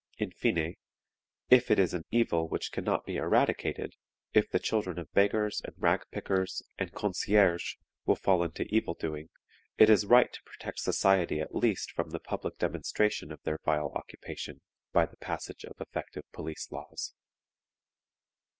In 0.17 0.31
fine, 0.31 0.73
if 1.51 1.69
it 1.69 1.77
is 1.77 1.93
an 1.93 2.05
evil 2.09 2.47
which 2.47 2.71
can 2.71 2.83
not 2.83 3.05
be 3.05 3.17
eradicated, 3.17 3.93
if 4.33 4.49
the 4.49 4.57
children 4.57 4.97
of 4.97 5.11
beggars, 5.13 5.61
and 5.63 5.75
rag 5.77 6.05
pickers, 6.09 6.63
and 6.79 6.91
concièrges 6.91 7.77
will 8.07 8.15
fall 8.15 8.41
into 8.41 8.63
evil 8.73 8.95
doing, 8.95 9.29
it 9.77 9.91
is 9.91 10.07
right 10.07 10.33
to 10.33 10.41
protect 10.43 10.79
society 10.79 11.39
at 11.39 11.53
least 11.53 11.91
from 11.91 12.09
the 12.09 12.19
public 12.19 12.57
demonstration 12.57 13.31
of 13.31 13.43
their 13.43 13.59
vile 13.63 13.91
occupation 13.93 14.61
by 14.91 15.05
the 15.05 15.17
passage 15.17 15.63
of 15.65 15.79
effective 15.79 16.23
police 16.31 16.71
laws." 16.71 17.13